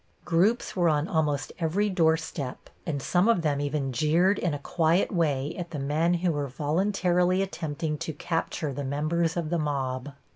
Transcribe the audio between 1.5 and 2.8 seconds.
every doorstep,